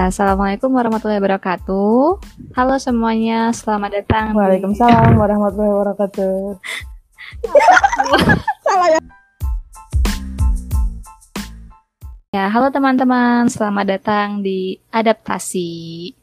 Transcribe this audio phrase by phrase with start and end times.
[0.00, 2.24] Assalamualaikum warahmatullahi wabarakatuh.
[2.56, 4.32] Halo semuanya, selamat datang.
[4.32, 6.56] Waalaikumsalam warahmatullahi wabarakatuh.
[8.64, 9.00] Salah ya.
[12.32, 15.68] Ya, halo teman-teman, selamat datang di Adaptasi.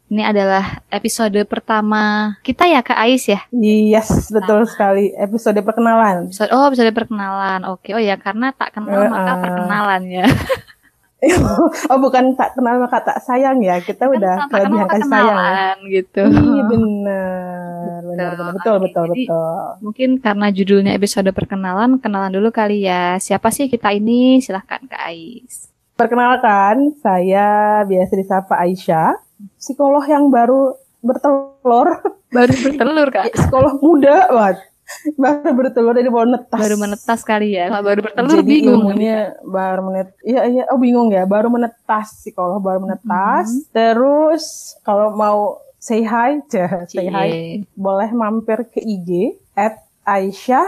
[0.10, 3.46] Ini adalah episode pertama kita ya Kak Ais ya?
[3.54, 5.14] Yes, betul sekali.
[5.14, 6.34] Episode perkenalan.
[6.34, 7.62] Episode, oh, episode perkenalan.
[7.70, 10.26] Oke, oh ya karena tak kenal uh, maka perkenalan ya.
[11.90, 13.82] oh bukan tak kenal maka tak sayang ya.
[13.82, 15.90] Kita kan udah kelebihan kasih sayang ya.
[15.90, 16.24] gitu.
[16.30, 18.54] Iya benar benar benar.
[18.62, 19.66] Betul betul Jadi, betul.
[19.82, 23.18] mungkin karena judulnya episode perkenalan kenalan dulu kali ya.
[23.18, 24.38] Siapa sih kita ini?
[24.46, 25.74] Silahkan kak Ais.
[25.98, 29.18] Perkenalkan saya biasa disapa Aisyah
[29.58, 31.88] psikolog yang baru bertelur.
[32.30, 33.34] Baru bertelur kak?
[33.34, 34.58] Psikolog muda banget
[35.22, 36.60] baru bertelur dari baru netas.
[36.60, 37.68] Baru menetas kali ya.
[37.72, 38.84] Kalau baru bertelur jadi bingung.
[38.84, 40.64] ilmunya baru menet iya iya.
[40.72, 41.24] Oh bingung ya.
[41.28, 43.48] Baru menetas sih kalau baru menetas.
[43.52, 43.64] Hmm.
[43.72, 47.30] terus kalau mau say hi cah say hi
[47.78, 50.68] boleh mampir ke IG at Aisyah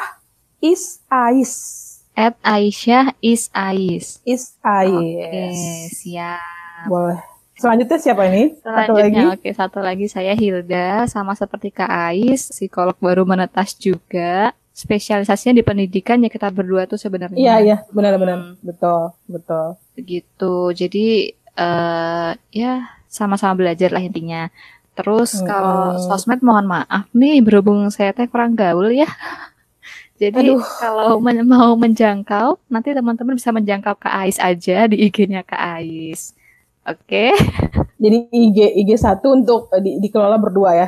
[0.60, 1.54] is Ais.
[2.12, 4.20] At Aisyah is Ais.
[4.28, 4.92] Is Ais.
[4.92, 5.52] Oke okay,
[5.96, 6.44] siap.
[6.92, 7.29] Boleh
[7.60, 8.56] Selanjutnya siapa ini?
[8.64, 9.20] Satu lagi.
[9.36, 14.56] Oke, satu lagi saya Hilda, sama seperti Kak Ais, psikolog baru menetas juga.
[14.72, 17.36] Spesialisasinya di pendidikan ya kita berdua tuh sebenarnya.
[17.36, 18.56] Iya, iya, benar-benar.
[18.56, 18.56] Hmm.
[18.64, 19.76] Betul, betul.
[20.00, 20.56] Begitu.
[20.72, 24.48] Jadi uh, ya sama-sama belajar lah intinya.
[24.96, 25.44] Terus hmm.
[25.44, 29.12] kalau sosmed mohon maaf nih berhubung saya teh kurang gaul ya.
[30.20, 30.64] Jadi Aduh.
[30.80, 36.39] kalau men mau menjangkau, nanti teman-teman bisa menjangkau ke Ais aja di IG-nya ke Ais.
[36.88, 37.32] Oke.
[37.32, 37.90] Okay.
[38.00, 40.88] Jadi IG IG satu untuk uh, di, dikelola berdua ya.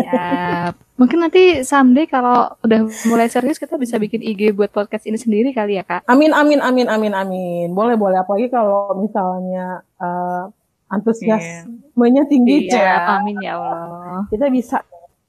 [0.00, 0.72] Ya.
[0.96, 5.52] Mungkin nanti someday kalau udah mulai serius kita bisa bikin IG buat podcast ini sendiri
[5.52, 6.08] kali ya kak.
[6.08, 7.68] Amin amin amin amin amin.
[7.76, 10.48] Boleh boleh apalagi kalau misalnya uh,
[10.90, 14.26] antusiasmenya tinggi iya, Amin ya Allah.
[14.32, 14.82] Kita bisa.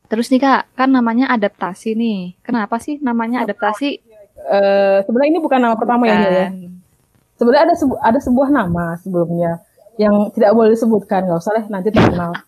[0.08, 2.36] Terus nih kak, kan namanya adaptasi nih.
[2.44, 4.02] Kenapa sih namanya adaptasi?
[4.42, 6.48] Uh, sebenarnya ini bukan nama pertama ya, ya.
[7.38, 9.62] Sebenarnya ada sebu ada sebuah nama sebelumnya
[10.02, 12.34] yang tidak boleh disebutkan nggak usah deh nanti terkenal.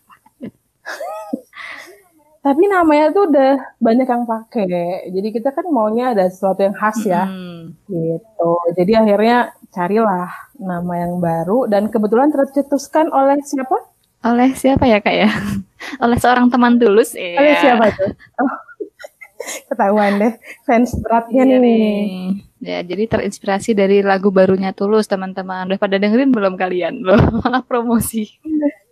[2.44, 5.08] Tapi namanya tuh udah banyak yang pakai.
[5.08, 7.24] Jadi kita kan maunya ada sesuatu yang khas ya.
[7.24, 7.72] Hmm.
[7.88, 8.52] gitu.
[8.76, 10.28] Jadi akhirnya carilah
[10.60, 11.64] nama yang baru.
[11.72, 13.80] Dan kebetulan tercetuskan oleh siapa?
[14.28, 15.30] Oleh siapa ya kak ya?
[16.04, 17.36] Oleh seorang teman tulus ya.
[17.40, 18.12] oleh siapa tuh?
[18.40, 18.52] Oh,
[19.72, 20.32] ketahuan deh.
[20.68, 21.60] Fans beratnya iya nih.
[21.64, 21.92] nih
[22.64, 25.68] Ya, jadi terinspirasi dari lagu barunya Tulus, teman-teman.
[25.68, 27.04] Udah pada dengerin belum kalian?
[27.04, 28.24] Loh, malah promosi.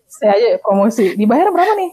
[0.04, 1.16] Saya aja promosi.
[1.16, 1.90] Dibayar berapa nih?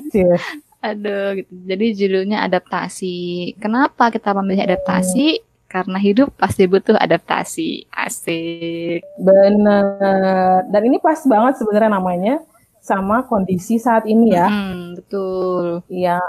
[0.84, 1.52] Aduh, gitu.
[1.72, 3.56] Jadi judulnya adaptasi.
[3.64, 5.40] Kenapa kita memilih adaptasi?
[5.40, 5.48] Hmm.
[5.70, 7.88] Karena hidup pasti butuh adaptasi.
[7.96, 9.00] Asik.
[9.16, 10.68] Bener.
[10.68, 12.36] Dan ini pas banget sebenarnya namanya
[12.84, 14.52] sama kondisi saat ini ya.
[14.52, 15.86] Hmm, betul.
[15.88, 16.20] Iya,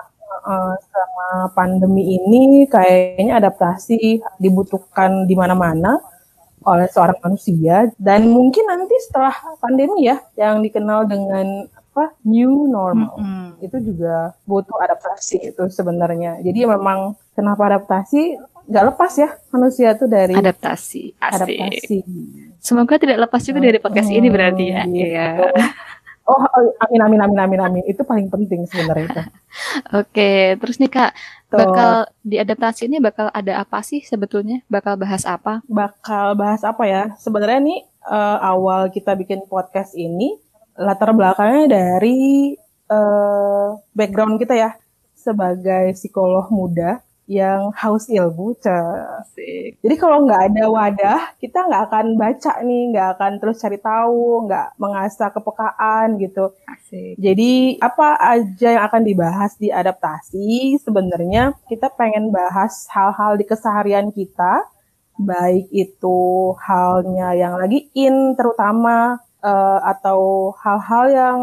[0.44, 6.00] uh, selama pandemi ini kayaknya adaptasi dibutuhkan di mana-mana
[6.64, 7.88] oleh seorang manusia.
[7.96, 13.18] Dan mungkin nanti setelah pandemi ya yang dikenal dengan apa new normal.
[13.18, 13.66] Mm -hmm.
[13.66, 16.38] itu juga butuh adaptasi itu sebenarnya.
[16.40, 18.38] Jadi memang kenapa adaptasi?
[18.70, 21.34] Nggak lepas ya manusia tuh dari adaptasi Asik.
[21.58, 21.98] adaptasi.
[22.60, 24.82] Semoga tidak lepas juga dari podcast hmm, ini berarti ya.
[24.86, 25.44] Gitu.
[26.30, 27.84] Oh, oh, amin amin amin amin amin.
[27.91, 29.22] Itu paling penting sebenarnya itu.
[29.98, 31.10] Oke, terus nih Kak,
[31.50, 31.58] Tuh.
[31.58, 31.91] bakal
[32.22, 34.62] diadaptasi ini bakal ada apa sih sebetulnya?
[34.70, 35.58] Bakal bahas apa?
[35.66, 37.10] Bakal bahas apa ya?
[37.18, 40.38] Sebenarnya nih uh, awal kita bikin podcast ini
[40.78, 42.54] latar belakangnya dari
[42.86, 44.70] uh, background kita ya
[45.18, 49.78] sebagai psikolog muda yang haus ilmu, Asik.
[49.78, 54.50] Jadi kalau nggak ada wadah, kita nggak akan baca nih, nggak akan terus cari tahu,
[54.50, 56.50] nggak mengasah kepekaan gitu.
[56.66, 57.14] Asik.
[57.22, 64.10] Jadi apa aja yang akan dibahas di adaptasi, sebenarnya kita pengen bahas hal-hal di keseharian
[64.10, 64.66] kita,
[65.14, 71.38] baik itu halnya yang lagi in, terutama uh, atau hal-hal yang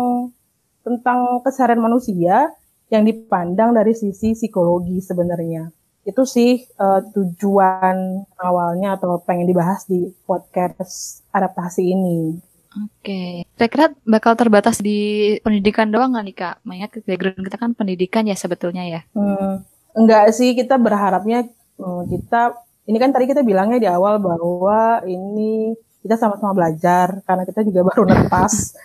[0.84, 2.52] tentang keseharian manusia
[2.92, 5.77] yang dipandang dari sisi psikologi sebenarnya
[6.08, 12.40] itu sih uh, tujuan awalnya atau pengen dibahas di podcast adaptasi ini.
[12.78, 13.32] Oke, okay.
[13.60, 16.56] saya kira bakal terbatas di pendidikan doang nggak nih kak?
[16.64, 19.02] Mengingat background kita kan pendidikan ya sebetulnya ya.
[19.12, 19.68] Hmm,
[19.98, 21.44] enggak sih, kita berharapnya
[21.76, 22.56] hmm, kita
[22.88, 25.76] ini kan tadi kita bilangnya di awal bahwa ini
[26.06, 28.78] kita sama-sama belajar karena kita juga baru netas.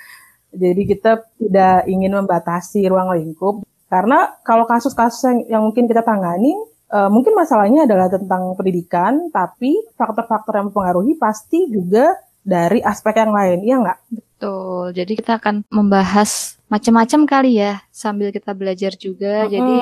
[0.52, 6.56] Jadi kita tidak ingin membatasi ruang lingkup karena kalau kasus-kasus yang, yang mungkin kita tangani
[6.92, 12.12] Uh, mungkin masalahnya adalah tentang pendidikan, tapi faktor-faktor yang mempengaruhi pasti juga
[12.44, 13.98] dari aspek yang lain, iya nggak?
[14.12, 14.92] Betul.
[14.92, 19.46] Jadi kita akan membahas macam-macam kali ya sambil kita belajar juga.
[19.46, 19.76] Hmm, Jadi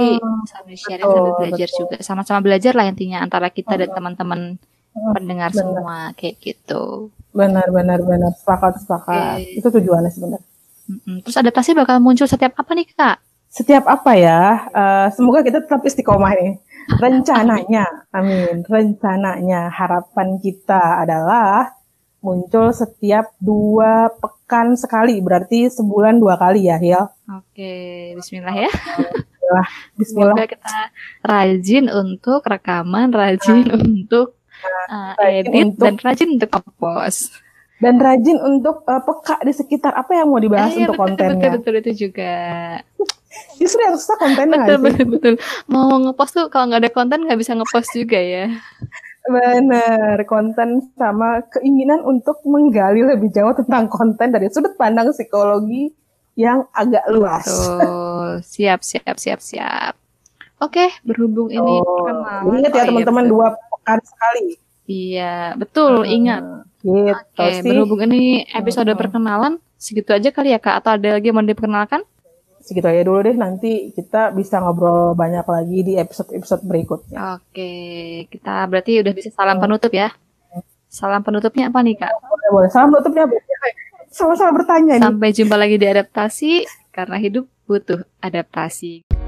[0.51, 1.79] sambil sharing betul, sambil belajar betul.
[1.83, 1.97] juga.
[2.03, 3.81] Sama-sama belajar lah intinya antara kita hmm.
[3.81, 4.41] dan teman-teman
[4.95, 5.61] hmm, pendengar benar.
[5.65, 7.09] semua kayak gitu.
[7.31, 8.33] Benar, benar, benar.
[8.37, 9.39] Sepakat, sepakat.
[9.39, 9.59] Okay.
[9.59, 10.49] Itu tujuannya sebenarnya.
[11.23, 13.17] Terus adaptasi bakal muncul setiap apa nih kak?
[13.51, 14.67] Setiap apa ya?
[14.75, 16.59] Uh, semoga kita tetap istiqomah nih.
[16.99, 18.67] Rencananya, amin.
[18.67, 21.71] Rencananya harapan kita adalah
[22.21, 27.05] muncul setiap dua pekan sekali, berarti sebulan dua kali ya, Hil.
[27.31, 28.71] Oke, Bismillah ya.
[28.71, 29.69] Bismillah.
[29.99, 30.37] Bismillah.
[30.37, 30.79] Semoga kita
[31.27, 33.77] rajin untuk rekaman, rajin nah.
[33.79, 34.39] untuk
[34.91, 37.35] uh, edit, untuk, dan rajin untuk post
[37.81, 41.49] dan rajin untuk uh, peka di sekitar apa yang mau dibahas eh, untuk betul, kontennya.
[41.57, 42.35] Betul, betul itu juga.
[43.61, 44.59] Justru yang susah kontennya.
[44.61, 45.35] betul, betul, betul.
[45.67, 48.53] Mau ngepost tuh kalau nggak ada konten nggak bisa ngepost juga ya.
[49.25, 55.93] Benar, konten sama keinginan untuk menggali lebih jauh tentang konten dari sudut pandang psikologi
[56.37, 57.49] yang agak luas.
[57.49, 58.31] Betul.
[58.45, 59.95] Siap, siap, siap, siap.
[60.61, 62.53] Oke, berhubung ini oh.
[62.53, 64.61] Ingat ya teman-teman dua pekan sekali.
[64.91, 66.17] Iya, betul, hmm.
[66.19, 66.43] ingat
[66.81, 67.69] Gitu Oke, sih.
[67.69, 68.97] berhubung ini episode hmm.
[68.97, 70.81] perkenalan, segitu aja kali ya Kak?
[70.81, 72.01] Atau ada lagi yang mau diperkenalkan?
[72.61, 77.37] Segitu aja dulu deh, nanti kita bisa ngobrol banyak lagi di episode-episode berikutnya.
[77.37, 77.73] Oke,
[78.33, 80.09] kita berarti udah bisa salam penutup ya?
[80.89, 82.13] Salam penutupnya apa nih Kak?
[82.17, 82.69] Boleh, boleh.
[82.73, 83.29] Salam penutupnya
[84.11, 85.37] sama-sama bertanya Sampai nih.
[85.37, 86.53] jumpa lagi di adaptasi,
[86.97, 89.20] karena hidup butuh adaptasi.